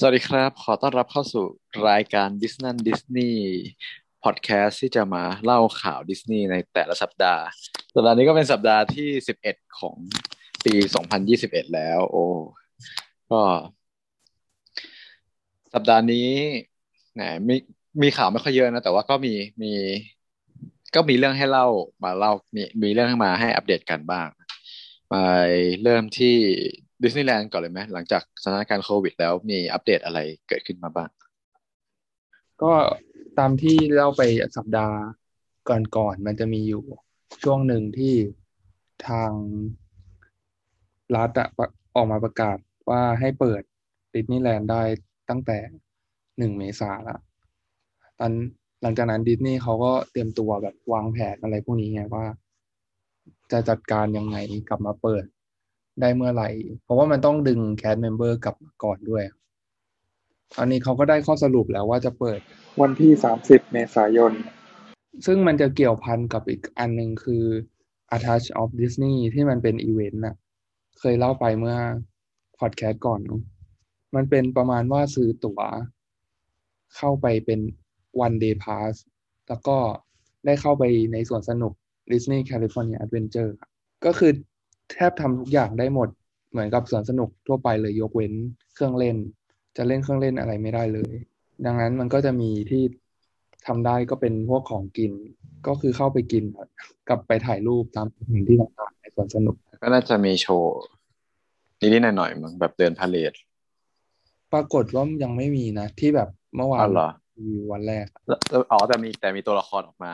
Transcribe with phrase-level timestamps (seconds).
[0.00, 1.44] สวัสดีครับ ขอต้อนรับเข้าสู่
[1.88, 3.42] รายการดิสนันดิสนีย์
[4.24, 7.44] พอดแคสต์ที่จะมาเล่าข่าวดิสนีย์ในแต่ละสัปดาห์
[7.94, 9.96] สัปดาห์นี้ก็เป็นสัปดาห์ที่สิบเอ็ดของ
[10.64, 12.26] ปีสองพันยี่สิบเอ็ดแล้ว โอ้
[13.30, 13.40] ก็
[15.74, 16.28] สัปดาห์นี้
[17.14, 17.56] แหมมี
[18.02, 19.72] มีข่าวไม่ค่อยเยอะนะ แต่ว่าก็มีมี
[20.94, 21.66] ก็มีเรื่องให้เล่า
[22.04, 24.28] มาเล่ามีมีเรื่องมาให้อัปเดตกันบ้าง
[25.10, 25.14] ไป
[25.82, 26.36] เริ่มที่
[27.04, 30.18] ดิสนีย์แลนด์ก่อนเลยไหมหลังจากสถานการณ์โควิด แล้วมีอัปเดตอะไร
[30.48, 31.10] เกิดขึ้นมาบ้าง
[32.62, 32.72] ก็
[33.38, 34.22] ตามที่เล่าไป
[34.56, 34.98] สัปดาห์
[35.68, 36.84] ก่อนๆมันจะมีอยู่
[37.42, 38.14] ช่วงหนึ่งที่
[39.08, 39.30] ทาง
[41.16, 41.48] รัฐอะ
[41.96, 42.58] ออกมาประกาศ
[42.90, 43.62] ว่าให้เปิด
[44.14, 44.82] ดิสนีย์แลนด์ได้
[45.28, 45.58] ตั้งแต่
[46.38, 47.18] หนึ่งเมษาละ
[48.20, 48.32] ตอน
[48.82, 52.24] หลังจากนั้นดิสนีย์เขาก็เตรียมตัวแบบวางแผนอะไรพวกนี้ไงว่า
[53.52, 54.36] จะจัดการยังไง
[54.68, 55.24] กลับมาเปิด
[56.00, 56.50] ได้เมื่อไหร่
[56.82, 59.22] เพราะว่ามันต้องดึง cast member กลับมาก่อนด้วย
[60.58, 62.40] อันนี้เขาก็ได้ข้อสรุปแล้วว่าจะเปิด
[62.80, 63.12] วันที่
[63.42, 64.32] 30เมษายน
[65.26, 67.44] ซึ่งมันจะเกี่ยวพันกับอีกอันหนึ่งคือ
[68.16, 70.36] A Touch of Disney ที่มันเป็นอีเวนต์น่ะ
[70.98, 71.76] เคยเล่าไปเมื่อ
[72.58, 73.42] พอดแคสต์ก่อนเนอะ
[74.14, 75.60] มันเป็นประมาณว่าซื้อตั๋ว
[76.96, 77.60] เข้าไปเป็น
[78.24, 78.92] one day pass
[79.48, 79.76] แล้วก็
[80.46, 81.72] ได้เข้าไปในสวนสนุก
[82.10, 83.52] Disney California Adventure
[84.04, 84.32] ก็คือ
[84.94, 86.08] แทบทำทุกอย่างได้หมด
[86.50, 88.32] เหมือนกับสวนสนุกทั่วไปเลยยกเว้น
[88.74, 89.16] เครื่องเล่น
[89.76, 91.12] จะเล่นเครื่องเล่นอะไรไม่ได้เลย
[91.66, 92.82] ดังนั้นมันก็จะมีที่
[93.66, 95.12] ทำได้ก็เป็นพวกของกิน
[95.66, 96.44] ก็คือเข้าไปกิน
[97.08, 100.74] กับไปถ่ายรูปตามสถานที่ต่างๆในสวนสนุก ก็น่าจะมีโชว์
[101.80, 103.32] นิดๆหน่อยๆมั้งแบบเดินพาเลท
[104.52, 107.08] ปรากฏว่ายังไม่มีนะที่แบบเมื่อวาอ๋นอเหรอ
[107.38, 110.12] มีวันแรกแล้วแล้วอ๋อแต่มีแต่มีตัวละครออกมา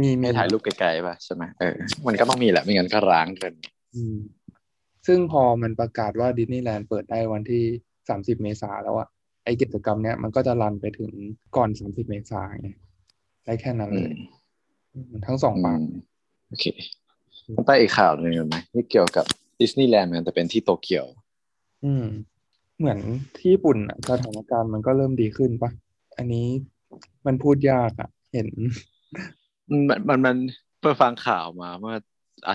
[0.00, 1.74] มีมีให้ถ่ายรูปไกลๆป่ะใช่ไหมเออ
[2.06, 3.73] มันก็ต้องมีแหละไม่งั้นก็ร้างเกินอืม
[5.06, 7.62] ซึ่งพอมันประกาศว่าดิสนีย์แลนด์เปิดได้วันที่
[8.08, 9.08] สามสิบเมษาแล้วอะ
[9.44, 11.10] ไอกิจกรรมเนี้ยมันก็จะรันไปถึง
[11.56, 12.68] ก่อนสามสิบเมษาไง
[13.44, 14.14] ได้แค่นั้นอืเลย
[15.10, 15.82] มทั้งสองอืปางม
[16.48, 16.64] โอเค
[17.66, 19.26] ไปอีกข่าวหนึ่งไหมที่เกี่ยวกับ
[19.60, 21.04] ดิสนีย์แลนด์มันจะเป็นที่โตเกียว
[21.84, 22.06] อืม
[22.78, 22.98] เหมือน
[23.36, 25.70] ที่ญี่ปุ่นอะสถานการณ์มันก็เริ่มดีขึ้นปะ
[26.16, 26.46] อันนี้
[27.26, 28.48] มันพูดยากอะเห็น
[29.70, 30.36] มันมันมัน
[30.80, 32.02] เพิ่งฟังข่าวมาเมื่ออะ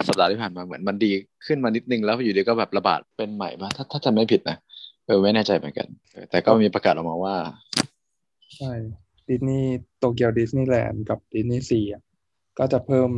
[0.08, 1.12] สัปดาห์ที่ผ่านมาเหมือนมันดี
[1.46, 4.58] ขึ้นมานิดนึงแล้วอยู่ดีก็แบบระบาดเป็นใหม่ป่ะถ้าถ้าจำไม่ผิดนะ
[5.06, 7.36] เออไม่แน่ใจเหมือนกันเออแต่ก็มีประกาศออกมาว่า
[8.56, 8.72] ใช่
[9.28, 12.02] ดิสนีย์โตเกียวดิสนีย์แลนด์กับดิสนีย์ซีอะ
[12.60, 13.10] ก็จะเพิ่ม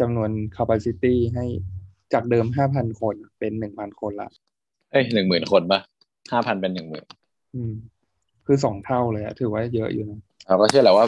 [0.00, 1.44] จำนวน capacity ให้
[2.12, 4.28] จากเดิมห้าพันคนเป็นหนึ่งพันคนละ
[4.90, 5.80] เอ้ยหนึ่งหมื่นคนป่ะ
[6.32, 7.06] ห้าพันเป็นหนึ่งหมื่น
[7.54, 7.72] อืม
[8.46, 11.06] คือสองเท่าเลยอะถือว่าเยอะอยู่นะเราก็เชื่อแหละว่า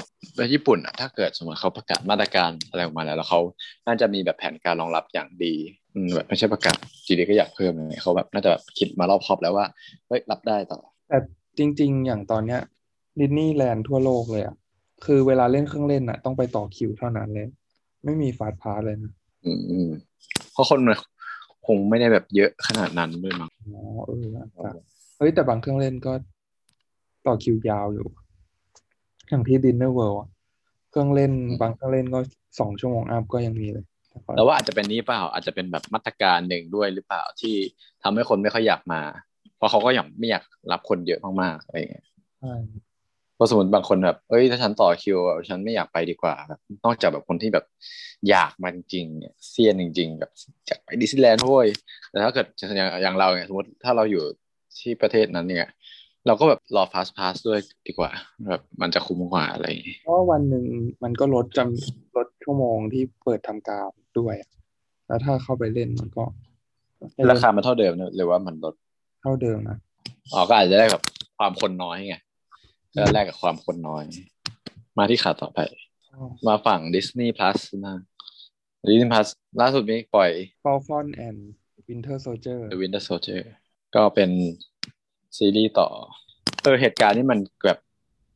[0.52, 3.40] ญี่ปุ่นอะถ้าเกิดสมมติเขาประกาศมาตรการอะไรออกมาแล้ว แล้วเขา
[3.86, 5.54] น่าจะมีแบบแผนการรองรับอย่างดี
[5.94, 6.76] อืมแบบไม่ใช่ประกาศ
[7.06, 9.66] จีดีก็อยากเพิ่มเลยเขาแบบน่าจะแบบคิดมารอบคอบแล้วว่า
[10.08, 11.18] เฮ้ยรับได้ต่อแต่
[11.58, 12.60] จริง ๆ อย่างตอนเนี้ย
[13.20, 14.56] ดิสนีย์แลนด์ทั่วโลกเลยอะ
[15.04, 17.48] คือเวลาเล่นเครื่องเล่นอะต้องไปต่อคิวเท่านั้นเลย
[18.04, 19.12] ไม่มี Fastpass เลยนะ
[19.44, 19.90] อืมอืม
[20.52, 20.96] เพราะคนมัน
[21.66, 24.82] คงไม่ได้แบบเยอะขนาดนั้นด้วยมั้งอ๋อเอออาจจะ
[25.18, 26.12] เฮ้ยแต่บางเครื่องเล่นก็
[27.26, 28.06] ต่อคิวยาวอยู่
[29.28, 30.20] อย่างที่ดิสนีย์เวิลด์
[30.90, 32.18] เครื่องเล่นบางเครื่องเล่นก็
[32.60, 37.54] สองชั่วโมง up ก็ยังมีเลยแต่ก็แต่ว่าอาจจะเป็นนี้เปล่า อาจจะเป็นแบบมาตรการหนึ่งด้วยหรือเปล่าที่
[38.02, 39.02] ทำให้คนไม่ค่อยอยากมา
[39.56, 42.06] เพราะเขาก็อยากไม่อยากรับคนเยอะมากๆอะไรอย่างเงี้ย
[42.40, 42.54] ใช่
[43.34, 47.64] เพราะสมมติบางคนแบบ เอ้ย ถ้าฉันต่อคิวอะฉันไม่อยากไปดีกว่าแบบนอกจากแบบคนที่แบบ
[48.28, 50.30] อยากมาจริงๆเนี่ยเซียนจริง ๆ แบบ
[50.66, 51.66] อยากไปดิสนีย์แลนด์ด้วย
[52.10, 54.22] แต่ถ้าเกิดอย่างอย่างเราเนี่ยสมมติถ้าเราอยู่
[54.80, 55.66] ที่ประเทศนั้นเนี่ย
[56.26, 58.10] เราก็แบบรอ fast pass ด้วยดีกว่า
[58.48, 60.64] แบบมันจะคุ้มกว่าอะไรอย่างงี้เพราะว่าวันหนึ่ง
[61.02, 64.50] มันก็ลดจำลดชั่วโมงที่เปิดทำการด้วยอะ
[65.06, 66.24] แล้วถ้าเข้าไปเล่นมันก็
[67.30, 68.74] ราคามันเท่าเดิมนะหรือว่ามันลด
[69.22, 69.76] เท่าเดิมนะ
[70.32, 71.02] อ๋อก็อาจจะได้แบบ
[71.38, 72.14] ความคนน้อยไง
[72.94, 74.04] แล้วแลกกับความคนน้อย
[74.98, 75.60] มาที่ข่าวต่อไป
[76.46, 77.96] มาฝั่ง Disney Plus นะ
[78.86, 79.28] Disney Plus
[79.60, 80.30] ล่าสุดมีปล่อย
[80.64, 81.38] Falcon and
[81.88, 83.42] Winter Soldier The Winter Soldier
[83.94, 84.30] ก็เป็น
[85.36, 85.88] ซีรีส์ต่อ
[86.62, 87.78] เออเหตุการณ์นี่มันแบบ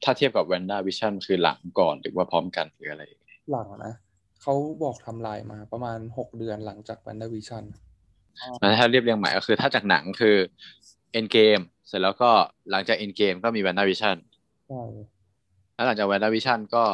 [0.04, 3.02] ถ้าเทียบกับ Wanda Vision คือหลังก่อนหรือว่าพร้อมกันหรืออะไร
[3.52, 3.94] หลังนะ
[4.42, 7.64] เขาบอกทำลายมาประมาณหกเดือนหลังจาก WandaVision
[8.60, 10.36] แล้วถ้าเรียบเรียงใหม่ก็คือ ถ้าจากหนังคือ
[11.18, 12.30] Endgame เสร็จแล้วก็
[12.70, 14.16] หลังจาก Endgame ก็มี Wanda Vision
[14.68, 14.82] ใช่
[15.74, 16.84] แล้วหลังจาก Wanda Vision ก็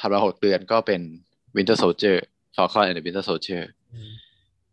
[0.00, 1.00] ทำมาหกเดือนก็เป็น
[1.56, 2.16] Winter Soldier
[2.56, 3.62] Falcon and the Winter Soldier
[3.94, 4.12] อืม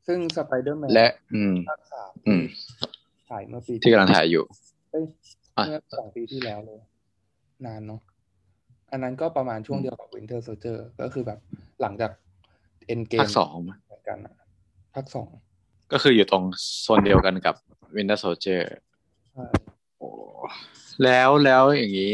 [0.07, 2.43] ซึ่ง Spider-Man และ อืมภาคสามอืม
[3.31, 4.43] ถ่ายเมื่อปีที่กำลังถ่ายอยู่
[4.91, 5.05] เอ้ย
[5.57, 6.79] อะเมื่อสองปีที่แล้วเลย
[7.65, 8.01] นานเนาะ
[8.91, 11.39] อันนั้นก็ประมาณช่วงเดียวกับ Winter Soldier ก็คือแบบ
[11.81, 12.11] หลังจาก
[12.93, 14.35] Endgame ภาคสองเหมือนกันอะ
[14.95, 15.29] ภาคสอง
[15.91, 16.43] ก็คืออยู่ตรง
[16.81, 17.55] โซนเดียวกันกับ
[17.95, 18.61] Winter Soldier
[19.33, 19.45] ใช่
[20.01, 20.09] อ้
[21.03, 22.13] แล้วแล้วอย่างนี้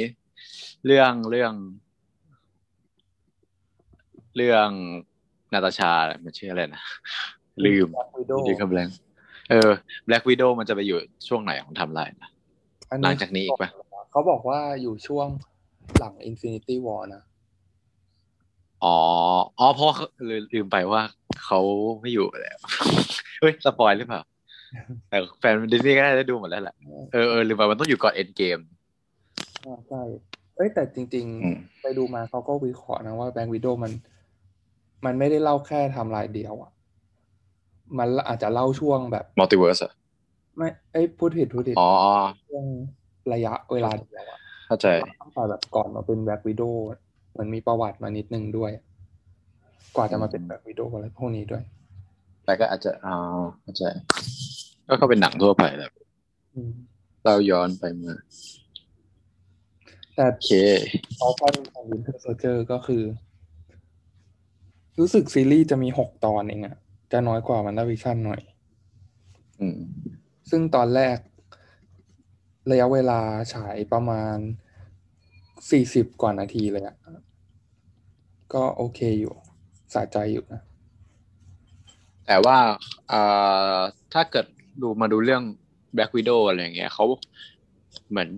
[0.85, 1.53] เรื่องเรื่อง
[4.35, 4.69] เรื่อง
[5.53, 5.91] นาตาชา
[6.23, 6.83] มันชื่ออะไรนะ
[7.65, 7.87] ลืม
[8.17, 8.89] วิดลืมคำแรง
[9.49, 9.69] เออ
[10.07, 10.97] Black Widow มันจะไปอยู่
[11.27, 12.29] ช่วงไหนของไทำลายนะ
[13.03, 13.69] หลังจากนี้อีกปะ
[14.11, 15.27] เขาบอกว่าอยู่ช่วง
[15.97, 17.23] หลัง Infinity War นะ
[18.83, 18.97] อ๋อ
[19.59, 19.95] อ๋อเพราะว่า
[20.29, 21.01] ลืมลืมไปว่า
[21.43, 21.59] เขา
[22.01, 22.57] ไม่อยู่แล้ว
[23.39, 24.21] เฮ้ย spoil หรือเปล่า
[25.09, 26.75] แต่แฟนดิสนีย์ก็น่าจะได้ดูหมดแล้วแหละ
[27.13, 28.59] เออเออลืมไปมันต้องอยู่ก่อน Endgame
[29.65, 30.01] อ่าใช่
[30.55, 33.91] เอ้ยแต่จริงอืมๆไปดูมาเขาก็วิเคราะห์นะว่าแบง k ์วิดโอมัน
[35.05, 36.71] มันไม่ได้เล่าแค่ไทำลายเดียวอะ
[37.99, 39.91] มันอาจจะเล่าช่วงแบบ multiverse อะ
[40.57, 42.13] ไม่เอ้ยพูดผิดพูดผิดอ๋ออ๋อ
[42.49, 42.65] ช่วง
[43.33, 44.87] ระยะเวลาเดียวอะเข้าใจ
[45.21, 46.63] ตั้งแต่แบบก่อนมาเป็น Black Widow
[47.31, 48.71] เหมือนมีประวัติมานิดนึงด้วย
[49.95, 51.63] กว่าจะมาเป็น Black Widow อะไรพวกนี้ด้วย
[52.45, 53.15] แต่ก็อาจจะอ๋อ
[53.61, 53.83] เข้าใจ
[54.87, 55.91] ก็เขาเป็นหนังทั่วไปแหละ
[56.55, 56.71] อืม
[57.25, 58.13] เราย้อนไปมา
[60.15, 60.51] แต่โอเค
[61.19, 63.03] Falcon and Winter Soldier ก็คือ
[64.99, 66.77] รู้สึกซีรีส์จะมีหกตอนเองอะ
[67.11, 68.41] จะน้อยกว่า WandaVision หน่อย
[69.59, 69.79] อืม
[70.49, 71.17] ซึ่งตอนแรก
[72.71, 73.19] ระยะเวลา
[73.53, 74.37] ฉายประมาณ
[75.71, 76.95] สี่สิบกว่านาทีเลยอะ
[78.53, 79.33] ก็โอเคอยู่
[79.93, 80.61] สะใจอยู่นะ
[82.27, 82.57] แต่ว่า
[83.11, 83.79] อ่า
[84.13, 84.45] ถ้าเกิด
[84.81, 85.43] ดูมาดูเรื่อง
[85.95, 87.05] Black Widow อะไรอย่างเงี้ยเขา
[88.09, 88.29] เหมือน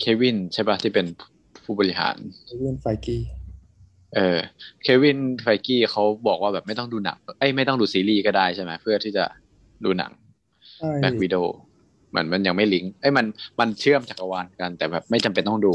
[0.00, 1.06] เควินใช่ปะที่เป็น
[1.64, 2.16] ผู้บริหาร
[2.58, 3.22] Kevin Feige
[4.14, 4.38] เออ
[4.82, 9.24] Kevin Feige เขาบอกว่าแบบไม่ต้องดูหนังเอ้ยไม่ต้องดูซีรีส์ก็ได้ใช่ไหมเพื่อที่จะ
[9.84, 10.12] ดูหนัง
[10.78, 11.38] ใช่ Black Widow
[12.10, 13.26] เหมือนมันยังไม่ลิงก์เอ้ยมัน
[13.60, 15.74] มันเชื่อมจักรวาลกัน แต่แบบไม่จำเป็นต้องดู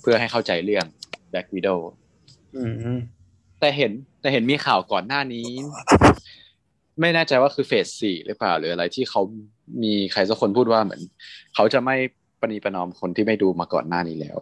[0.00, 0.84] เพื่อให้เข้าใจเรื่อง
[1.30, 1.70] Black Widow
[2.56, 2.64] อื
[2.96, 2.98] ม
[3.60, 5.46] แต่เห็นแต่เห็นมีข่าวก่อนหน้านี้
[7.00, 9.20] ไม่แน่ใจว่าคือ phase สี่หรือเปล่าหรืออะไรที่เขา
[9.82, 11.00] มีใครสักคนพูดว่าเหมือน
[11.54, 11.96] เขาจะไม่
[12.40, 14.38] ประนีประนอมคนที่ไม่ดูมาก่อนหน้านี้แล้ว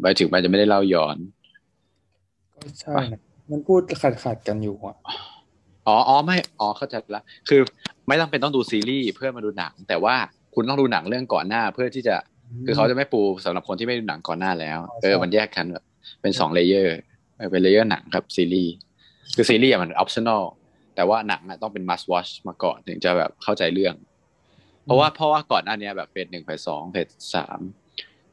[0.00, 1.16] หมายถึงมันจะไม่ได้เล่าย้อน
[2.54, 4.96] ก็ใช่นะมันพูดขัดขัดๆกันอยู่อะ
[5.86, 7.60] อ๋ออ๋อไม่อ๋อเข้าใจละคือ
[8.08, 10.14] ไม่ต้องเป็นต้องดูซีรีส์เพื่อมาดูหนัง แต่ว่า
[10.54, 12.16] คุณต้องดูหนังเรื่องก่อนหน้าเพื่อที่จะ
[12.66, 15.84] คือเขาจะไม่ปูสำหรับคนที่ไม่ดูหนังก่อนหน้าแล้วอ๋อเออใช่มันแยกกันแบบ
[16.22, 16.96] เป็นสอง layer
[17.36, 18.72] เออเป็น layer หนังกับซีรีส์
[19.36, 20.42] คือซีรีส์อะมัน optional
[20.96, 23.94] แต่ว่าหนังอะต้องเป็น must watch มาก่อนถึงจะแบบเข้าใจเรื่อง
[24.84, 27.60] เพราะว่าเพราะว่าก่อนหน้าเนี้ยแบบเฟสหนึ่งเฟสสองเฟสสาม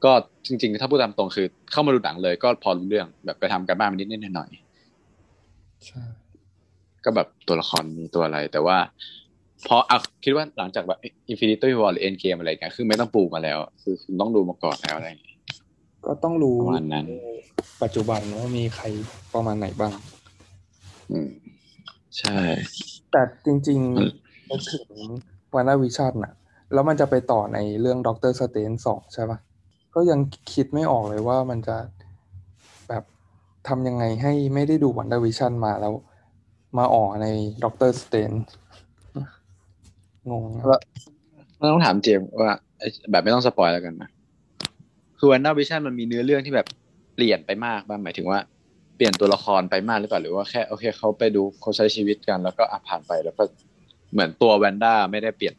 [0.04, 0.12] ก็
[0.48, 6.02] จริง ๆ ถ้าพูดตามตรงคือ เข้ามาดูหนังเลยก็พอรู้เรื่องแบบไปทำกันบ้านมานิดๆหน่อยๆใช่
[7.04, 8.78] ก็แบบตัวละครมีตัวอะไร แต่ว่า
[9.68, 11.00] พออะคิดว่าหลังจากแบบ
[11.32, 15.38] Infinity War หรือ Endgame อะไรเงี้ยคือไม่ต้องปูมาแล้ว คือคุณต้องดูมาก่อนแล้วอะไรอย่างเงี้ย
[16.06, 17.06] ก็ต้องรู้ประมาณนั้น
[17.84, 18.86] ปัจจุบันว่ามีใคร
[19.34, 19.92] ประมาณไหนบ้าง
[21.12, 21.30] อืม
[22.20, 22.38] ใช่
[23.12, 24.86] แต่จริงอืมๆนึกถึง
[25.56, 26.34] WandaVision อะ
[26.74, 29.38] แล้วมันจะไปต่อในเรื่อง Doctor Strange สองใช่ปะ
[29.96, 30.20] ก็ยัง
[30.54, 31.78] คิดไม่ออกเลยว่ามันจะ
[32.90, 33.04] แบบ
[33.68, 35.94] ทำยังไงให้ไม่ได้ดู WandaVision มาแล้ว
[36.78, 37.28] มาออกใน
[37.64, 38.32] Doctor Strange
[40.32, 40.76] งงแล้
[41.66, 42.52] วต้องถามเจมว่า
[43.12, 44.10] แบบไม่ต้อง spoil แล้วกันนะ
[45.20, 46.68] คือ WandaVision มันมีเนื้อเรื่องที่แบบ
[47.16, 48.40] เปลี่ยนไปมากบ้างหมายถึงว่า
[48.96, 53.44] เปลี่ยนตัวละครไปมากหรือเปล่าหรือว่าแค่โอเคเขาไปดูเขาใช้ชีวิตกันแล้วก็อ่ผ่านไปแล้วก็
[54.12, 55.56] เหมือนตัว Wanda ไม่ได้เปลี่ยน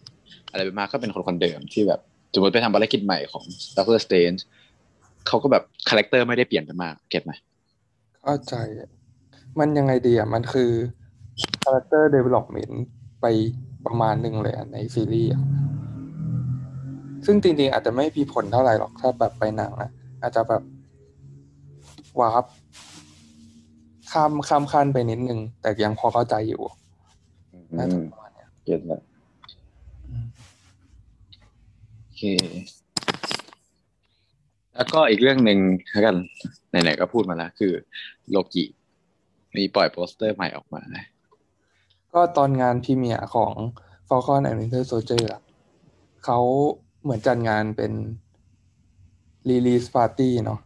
[0.50, 2.00] อะไรไปมากก็เป็นคนคนเดิมที่แบบ
[2.34, 3.44] สมมติไปทำภารกิจใหม่ของ
[3.76, 4.32] Doctor Strange
[5.26, 7.32] เขาก็แบบ character ไม่ได้เปลี่ยนไปมาก get ไหม
[8.22, 8.54] เข้าใจ
[9.58, 10.70] มันยังไงดีอะ มันคือ
[11.62, 12.74] character development
[13.20, 13.26] ไป
[13.86, 15.42] ประมาณหนึ่งเลยอะในซีรีส์อะ
[17.26, 19.90] ซึ่งจริงๆ อาจจะไม่มีผลเท่าไหร่หรอกถ้าแบบไปหนังอะ
[20.22, 20.62] อาจจะแบบ
[22.20, 22.44] วาร์ป
[24.10, 26.62] ข้ามข้ามขั้นไปนิดนึง แต่ยังพอเข้าใจอยู่
[27.78, 29.00] น่าจะประมาณเนี้ยเก็ตแล้ว
[30.08, 30.26] อืม
[31.96, 32.26] โอ เค
[34.74, 35.58] แล้วก็อีกเรื่องหนึ่ง
[35.90, 36.16] แล้วกัน
[36.70, 37.72] ไหนๆก็พูดมาแล้วคือ
[38.30, 38.64] โลกิ
[39.56, 40.82] มีปล่อยโปสเตอร์ใหม่ออกมา
[42.12, 43.52] ก็ตอนงาน premiere ของ
[44.08, 45.42] Falcon and Winter Soldier อะ
[46.24, 46.38] เขา
[47.02, 47.92] เหมือนจัดงานเป็น
[49.48, 50.60] release party เนาะ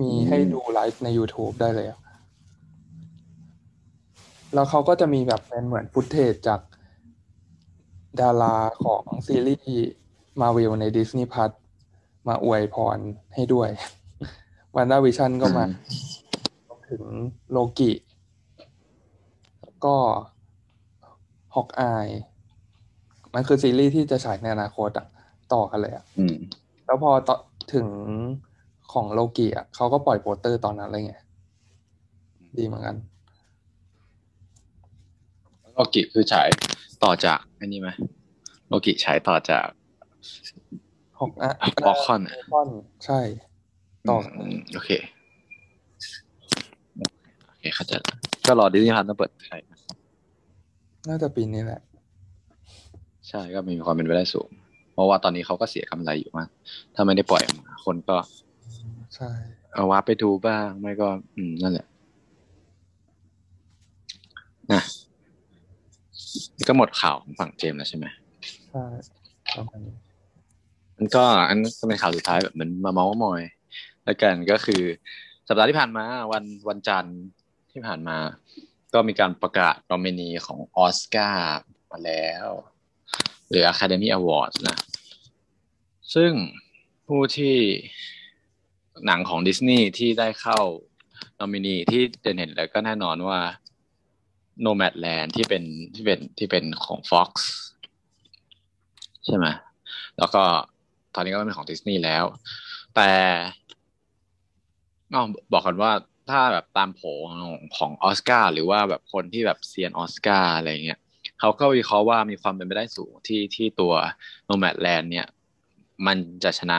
[0.00, 1.86] มีให้ดูไลฟ์ใน YouTube ได้เลย
[4.54, 6.60] แล้วเขาก็จะมีแบบเป็นเหมือน footage จาก
[8.20, 9.92] ดาราของซีรีส์
[10.40, 11.52] มาวิ l ใน Disney Plus
[12.28, 12.98] มาอวยพร
[13.34, 13.68] ให้ด้วย
[14.76, 15.64] วันด้าวิชั่นก็มา
[16.68, 17.02] รวมถึง
[17.50, 17.92] โลกิ
[19.60, 19.96] แล้วก็
[21.54, 22.08] ฮอกอาย
[23.34, 25.06] มันคือซีรีส์ที่จะฉายในอนาคตอะ
[25.52, 26.36] ต่อกันเลยอะอืม
[26.86, 27.36] แล้วพอต่อ
[27.74, 27.88] ถึง
[28.92, 31.14] ของโลกิอะเขาก็ปล่อยโปสเตอร์ตอนนั้นเลยไง
[32.58, 32.96] ดีเหมือนกัน
[35.72, 36.48] โลกิคือฉาย
[37.04, 37.90] ต่อจาก อันนี้ไหม
[38.86, 39.66] กิฉายต่อจาก
[41.20, 42.68] หกอะออกคอนคอน
[43.04, 43.20] ใช่
[44.08, 44.90] ต่ออมโอเค
[47.48, 48.16] โอเคเข้าใจละ
[48.46, 49.60] ก็รอดิสนีย์พันต้องเปิดไทย
[51.08, 51.80] น่าจะปีนี้แหละ
[53.28, 54.48] ใช่ก็มีความเป็นไปได้สูง
[54.92, 56.48] เพราะว่าตอนนี้เขาก็เสียกำไรอยู่มาก
[56.94, 58.16] ถ้าไม่ได้ปล่อยออกมาคนก็
[59.16, 59.30] ใช่
[59.72, 61.86] เอาว่าไปดูบ้าง ไม่ก็ อืมนั่นแหละ
[64.72, 64.82] นะ
[66.56, 68.06] นี่ก็หมดข่าวของฝั่งเจมส์แล้วใช่ไหม
[68.70, 68.84] ใช่
[69.56, 69.96] ประมาณนี้
[70.96, 73.42] มันก็อันนั้นก็เป็นข่าวสุดท้ายแบบเหมือนมาเมาส์มอย
[74.04, 74.82] แล้วกันก็คือ
[75.48, 77.18] สัปดาห์ที่ผ่านมาวันวันจันทร์
[77.72, 78.18] ที่ผ่านมา
[78.94, 82.46] ก็มีการประกาศนอมินีของออสการ์มาแล้ว
[83.48, 84.78] หรือ Academy Awards นะ
[86.14, 86.32] ซึ่ง
[87.06, 87.56] ผู้ที่
[89.06, 90.60] หนังของดิสนีย์ที่ได้เข้า
[91.38, 93.38] นอมินีที่เด่นเห็นแล้วก็แน่นอนว่า
[94.66, 95.62] Nomadland ที่เป็น
[95.94, 97.30] ที่เป็นที่เป็นของ Fox
[99.26, 99.46] ใช่ไหม
[100.18, 100.42] แล้วก็
[101.14, 102.24] ตอนนี้ก็เป็นของดิสนีย์แล้ว
[102.94, 103.10] แต่
[105.14, 105.92] อ้าวบอกกันว่า
[106.30, 111.00] ถ้าแบบตามโผของของออสการ์หรือว่าแบบคนที่แบบเซียนออสการ์อะไรเงี้ย
[111.40, 113.92] เขาก็วิเคราะห์ว่ามีความเป็นไปได้สูงที่ที่ตัว
[114.48, 115.26] Nomadland เนี่ย
[116.06, 116.78] มันจะชนะ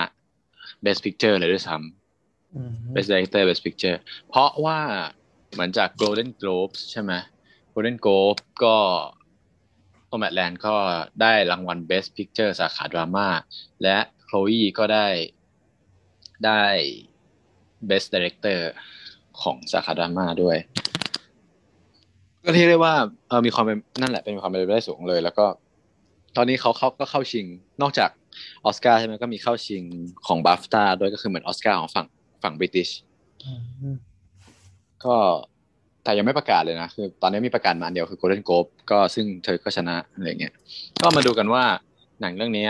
[0.83, 3.97] Best Picture เลยด้วยซ้ำอืม Best Director Best Picture
[4.29, 4.79] เพราะว่า
[5.51, 7.13] เหมือนจาก Golden Globes ใช่ไหม
[7.75, 8.77] Golden Globe ก็
[10.11, 10.75] Nomadland ก็
[11.21, 13.27] ได้รางวัล Best Picture สาขาดราม่า
[13.83, 15.07] และ Chloe ก็ได้
[16.45, 16.63] ได้
[17.89, 18.59] Best Director
[19.41, 20.57] ของสาขาดราม่าด้วย
[22.43, 22.93] ก็เรียกได้ว่า
[23.27, 25.45] เออมีความเป็นนั่นแหละเป็นความเป็นไปได้สูงเลย แล้วก็
[26.35, 27.45] ตอนนี้เขาเขาก็เข้าชิง
[27.81, 28.09] นอกจาก
[28.65, 29.83] ออสการ์ใช่ไหมก็มีเข้าชิง
[30.27, 32.05] ของบัฟต้าด้วยก็คือเหมือนออสการ์ของฝั่ง
[32.43, 32.89] ฝั่งบริติช
[35.05, 35.15] ก็
[36.05, 40.53] แต่ยังไม่ประกาศเลยนะคือตอนนี้มีประกาศมาอันเดียวคือ Golden Globe ก็ซึ่งเธอก็ชนะอะไรเงี้ย
[41.01, 41.63] ก็มาดูกันว่า
[42.21, 42.67] หนังเรื่องนี้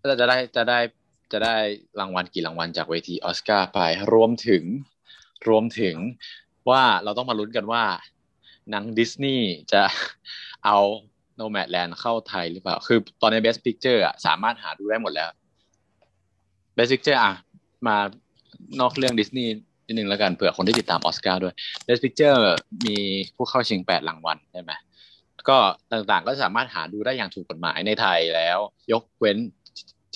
[0.00, 0.78] จะจะได้จะได้
[1.32, 1.56] จะได้
[2.00, 3.80] รางวัลกี่รางวัลจากเวทีออสการ์ไป
[4.12, 4.62] รวมถึง
[5.48, 5.96] รวมถึง
[6.70, 7.84] ว่าเราต้องมาลุ้นกันว่า
[8.70, 9.82] หนังดิสนีย์จะ
[10.64, 10.78] เอา
[11.40, 15.30] Nomadland เข้าไทยหรือเปล่า คือตอนนี้ Best Picture อะสามารถหาดูได้หมดแล้ว
[16.76, 17.32] Best Picture อะ
[17.86, 17.96] มา
[18.80, 19.50] นอกเรื่องดิสนีย์
[19.86, 21.54] นิดนึงแล้วกันเผื่อคนที่ติดตามออสการ์ด้วย
[21.86, 22.38] Best Picture
[22.86, 22.96] มี
[23.36, 24.72] ผู้เข้าชิงแปดรางวัลใช่ไหม
[25.48, 25.58] ก็
[25.92, 28.58] ต่างๆก็สามารถหาดูได้อย่างถูกกฎหมายในไทยแล้ว
[28.92, 29.38] ยกเว้น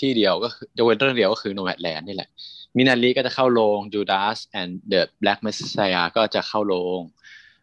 [0.01, 2.29] ที่เดียวก็คือยกเว้นเรื่องเดียวก็คือ Nomadland นี่แหละ
[2.77, 7.01] มินารีก็จะเข้าโรง Judas and the Black Messiah ก็จะเข้าโรง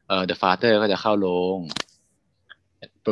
[0.08, 1.58] เอ่อ The Father ก็จะเข้าโรง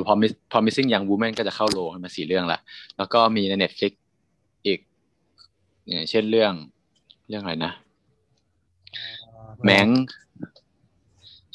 [0.07, 2.59] Promis- Promising Young Woman ก็จะเข้าโรงมาสี่เรื่องละ
[2.97, 3.91] แล้วก็มีใน Netflix
[4.65, 4.79] อีก
[5.87, 6.53] อย่างเช่นเรื่อง
[7.29, 7.73] เรื่องอะไรนะ
[9.65, 9.87] แมง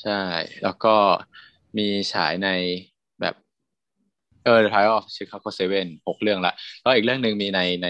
[0.03, 0.21] ใช่
[0.63, 0.95] แล้วก็
[1.79, 2.49] มีฉายใน
[3.21, 3.35] แบบ
[4.45, 7.89] เออ The Trial of Chicago Seven หกเรื่องละแล้วอีกเรื่องหนึ่งมีในใน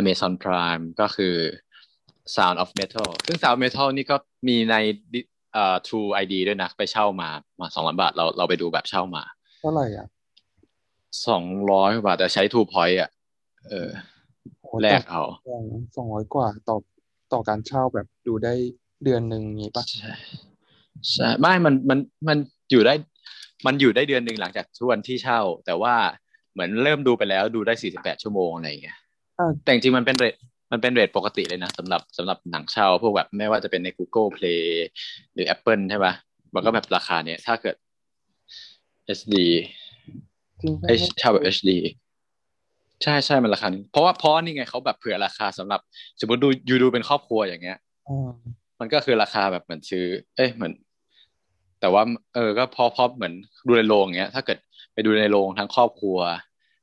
[0.00, 1.34] Amazon Prime ก็คือ
[2.34, 4.16] Sound of Metal ซึ่ง Sound of Metal นี่ก็
[4.48, 4.74] มีใน
[5.12, 5.20] ดิ
[5.52, 7.30] เอ่อ True ID ด้วยนะ ไปเช่ามา
[7.60, 9.22] มาสองร้อยบาทเราเราไปดูแบบเช่ามา
[9.60, 10.06] เท่าไหร่อะ
[11.28, 13.10] สองร้อยบาท แต่ใช้ True Point อะ
[13.68, 13.88] เออ
[14.62, 15.22] โอ้แลกเอา
[15.96, 16.76] สองร้อยกว่าต่อ
[17.32, 18.54] ต่อการเช่าแบบดูได้
[19.04, 20.12] เดือนหนึ่งงี้ปะใช่
[21.12, 22.38] ใช่ไม่มันมันมัน
[22.70, 22.94] อยู่ได้
[23.66, 25.94] มันอยู่ได้เดือนหนึ่งหลังจากทุกวันที่เช่า แต่ว่า
[26.52, 28.98] เหมือนเริ่มดูไปแล้วดูได้สี่สิบแปดชั่วโมงอะไรอย่างเงี้ย
[29.38, 30.34] อ่าแต่จริงๆมันเป็นเรท
[30.72, 34.62] มันเป็นเรทปกติเลยนะสำหรับสำหรับหนังเช่า พวกแบบไม่ว่าจะเป็นใน Google Play
[35.32, 36.12] หรือ Apple ใช่ปะ
[36.54, 37.76] มันก็แบบราคาเนี้ยถ้าเกิด
[39.18, 39.34] SD
[40.62, 41.70] จริงปะเอ้ยเช่าแบบ HD
[43.02, 45.80] ใช่ใช่มันราคานี้เพราะว่าเพราะนี่ไงเขาแบบเผื่อราคาสำหรับ
[46.20, 47.78] สมมติดูยูดูเป็นครอบครัวอย่างเงี้ย
[48.08, 48.30] อ่า
[48.80, 50.04] มันก็คือราคาแบบเหมือนซื้อ
[50.36, 50.72] เอ้ยเหมือน
[51.80, 52.02] แต่ว่า
[52.34, 53.34] เออ ก็พอพอเหมือน
[53.66, 54.58] ดูในโรงอย่างเงี้ย ถ้าเกิด
[54.92, 56.18] ไปดูในโรงทั้งครอบครัว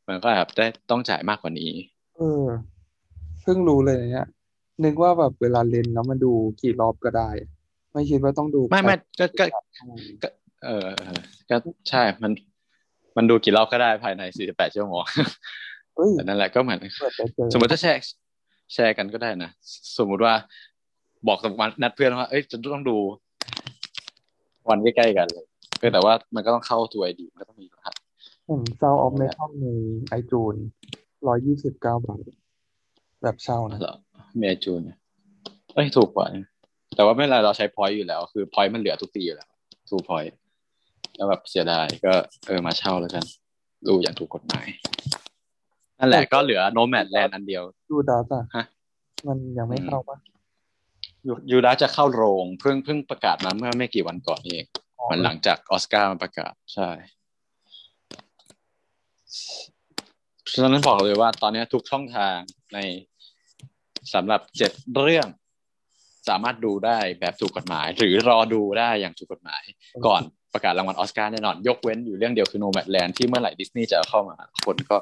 [0.07, 1.71] มันก็แบบได้ต้องจ่ายมากกว่านี้
[2.17, 2.45] เออ
[3.41, 4.27] เพิ่งรู้เลยเนี่ย
[4.83, 7.29] นึกว่าแบบเวลาเล่นแล้วมันดูกี่รอบก็ได้
[7.91, 9.45] ไม่คิดว่าต้องดูไม่ไม่ก็ก็
[9.77, 10.29] ชั่วโมงก็
[10.65, 11.55] เออเออก็
[11.89, 12.31] ใช่มัน
[13.17, 15.03] มันดูกี่รอบก็ได้ภายใน48ชั่วโมง
[15.95, 17.99] เฮ้ยแต่นั่นแหละก็เหมือนเปิดไปเจอสมมติถ้าแชร์
[18.73, 19.51] แชร์กันก็ได้นะ
[19.97, 20.33] สมมุติว่า
[21.27, 22.97] บอกสมมตินัดเพื่อนว่าเอ้ยจะต้องดู
[24.69, 25.45] วันใกล้ๆกันเลย
[25.79, 27.95] เออแต่ว่ามันก็ต้องเข้าตัว ID มันก็ต้องมีรหัส
[28.45, 29.65] เห็น Sound of Metal ใน
[30.09, 30.55] ไอจูน
[31.27, 32.19] ร้อยยี่สิบเก้าบาท
[33.23, 33.95] แบบเช่านะเหรอ
[34.39, 34.97] มีไอจูนเนี่ย
[35.73, 36.45] เอ้ยถูกกว่านะ
[36.95, 39.49] แต่ว่าไม่เป็นไรเราใช้ point อยู่แล้ว คือ point มันเหลือทุกปีอยู่แล้ว
[39.89, 40.29] True Point
[41.15, 42.13] แล้วแบบเสียดายก็
[42.47, 43.25] เออมาเช่าแล้วกัน
[43.87, 44.67] ดูอย่างถูกกฎหมาย
[45.99, 48.65] นั่นแหละก็เหลือ Nomadland อันเดียว Judas อะฮะ
[49.27, 50.17] มันยังไม่เข้าปะ
[51.27, 54.63] ยูยูดาจะเข้าโรงเพิ่งเพิ่งประกาศมาเมื่อไม่กี่วันก่อนเอง
[54.99, 56.89] อ๋อมันหลังจากออสการ์มันประกาศใช่
[60.53, 62.37] ฉะนั้นบอกเลยว่าตอนนี้ทุกช่องทาง
[62.73, 62.79] ใน
[64.13, 64.71] สำหรับเจ็ด
[65.03, 65.27] เรื่อง
[66.29, 69.63] สามารถดูได้แบบถูกกฎหมาย หรือรอดูได้อย่างถูกกฎหมาย
[70.05, 70.21] ก่อน
[70.53, 74.97] ประกาศรางวัลออสการ์แน่นอน ยกเว้นอยู่เรื่องเดียวคือโนแมดแลนด์ที่เมื่อไหร่ดิสนีย์จะเข้ามาคนก็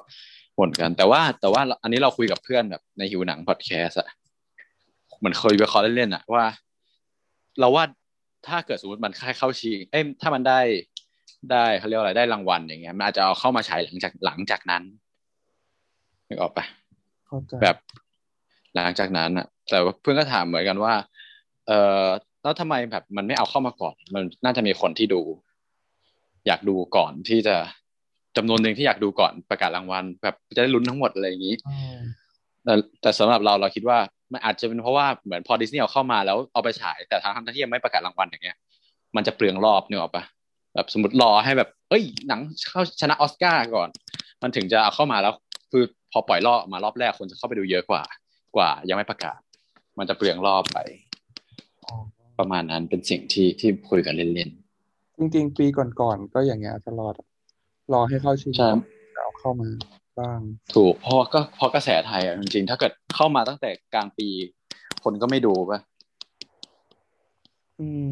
[0.58, 4.10] บ่นกัน แต่ว่าแต่ว่าอันนี้เราคุยกับเพื่อนแบบในหิวหนังพอดแคสต์อะ
[5.24, 6.46] เหมือนเคยวิเคราะห์เล่นๆอะว่า
[7.60, 7.84] เราว่า
[8.48, 10.60] ถ้าเกิดสมมติมันค่ายเข้าชิงเอ้ยถ้ามันได้
[11.52, 14.84] ได้เขาเรียกว่าอะไรได้รางวัลอย่างเงี้ยมันอาจจะเอาเข้ามาฉายหลังจากหลังจากนั้น
[16.28, 16.66] นึกออกปะ
[17.28, 17.78] เข้าใจแบบ
[18.76, 20.94] หลังจากนั้นอะแต่ว่าเพื่อนก็ถามเหมือนกันว่า
[21.68, 21.72] เอ
[22.04, 22.06] อ
[22.42, 25.22] แล้วทำไมแบบมันไม่เอาเข้ามาก่อน มันน่าจะมีคนที่ดู
[26.48, 27.56] อยากดูก่อนที่จะ
[28.38, 32.00] จำนวนหนึ่งที่อยากดูก่อนประกาศรางวัล แบบจะได้ลุ้นทั้งหมดอะไรอย่างนี้อืม
[32.64, 33.98] แต่แต่สำหรับเราเราคิดว่า
[34.34, 38.58] มันอาจจะเป็นเพราะว่าเหมือนพอดิสนีย์เอาเข้ามาแล้วเอาไปฉาย แต่ทางทั้งที่ยังไม่ประกาศรางวัลอย่างเงี้ย
[39.16, 40.24] มันจะเปลืองรอบเนี่ยหรอกปะ
[40.76, 43.90] แบบสมมติรอให้แบบ เอ้ยหนังเข้าชนะออสการ์ก่อน
[44.42, 45.34] มันถึงจะเอาเข้ามาแล้ว
[45.72, 48.04] คือพอปล่อยรอบมารอบแรกคนจะเข้าไปดูเยอะกว่า
[48.56, 49.40] กว่า ยังไม่ประกาศ
[49.98, 50.80] มันจะเปลืองรอบไป
[51.86, 51.94] อ๋อ
[52.40, 54.52] ประมาณนั้นเป็นสิ่งที่ที่คุยกันเล่น
[55.18, 57.28] จริงๆ ปีก่อนๆก็อย่างเงี้ยตลอดอะ
[57.94, 58.70] รอให้เข้าชิงๆใช่
[59.16, 59.70] แล้วเข้ามา
[60.20, 60.40] บ้าง
[60.76, 64.28] ถูกเพราะว่าก็เพราะกระแสไทยอะจริงๆถ้าเกิดเข้ามาตั้งแต่กลางปี
[65.04, 65.80] คนก็ไม่ดูป่ะ
[67.80, 68.12] อืม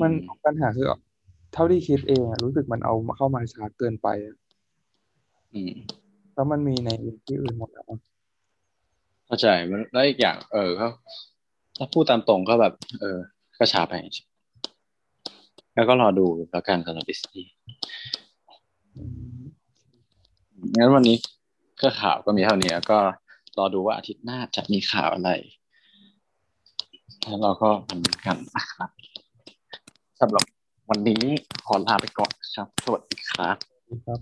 [0.00, 0.86] มันอืปัญหาคือ
[1.52, 4.36] เท่าที่คิดเองอะรู้สึกมันเอามาเข้ามาช้าเกินไปอะ
[5.54, 5.72] อืม
[6.34, 6.90] แล้วมันมีใน
[7.26, 8.00] ที่อื่นหมดแล้วอะ
[9.26, 10.86] เข้าใจมันแล้วอีกอย่าง เออก็
[11.76, 13.18] ถ้าพูดตามตรงก็แบบ เออ
[13.58, 14.26] ก็ช้าไปจริง
[15.74, 17.52] แล้วก็รอดูแล้วกันสำหรับดิสนีย์
[18.96, 19.02] อื
[19.38, 19.42] ม
[20.76, 21.16] งั้นวันนี้
[21.80, 22.98] ก็ข่าวก็มีเท่านี้แล้วก็
[23.58, 25.30] รอดูว่าอาทิตย์หน้าจะมีข่าวอะไร
[27.22, 28.90] แล้วเราก็มันกันนะครับ
[30.20, 30.44] สำหรับ
[30.90, 31.24] วันนี้
[31.66, 33.56] ขอลาไปก่อนครับ สวัสดีครับ
[34.06, 34.20] ครับ